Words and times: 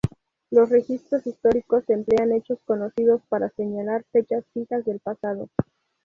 Los 0.49 0.67
registros 0.69 1.27
históricos 1.27 1.87
emplean 1.87 2.31
hechos 2.31 2.57
conocidos 2.65 3.21
para 3.29 3.49
señalar 3.51 4.03
fechas 4.11 4.43
fijas 4.51 4.83
del 4.83 4.99
pasado. 4.99 5.47